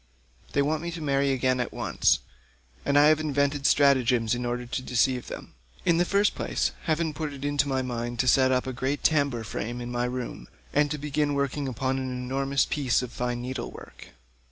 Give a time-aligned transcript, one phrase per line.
[0.53, 2.21] They want me to marry again at once,
[2.83, 5.53] and I have to invent stratagems in order to deceive them.
[5.85, 9.03] In the first place heaven put it in my mind to set up a great
[9.03, 13.43] tambour frame in my room, and to begin working upon an enormous piece of fine
[13.43, 14.07] needlework.